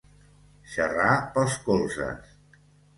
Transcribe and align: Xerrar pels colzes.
Xerrar 0.71 1.13
pels 1.37 1.61
colzes. 1.69 2.37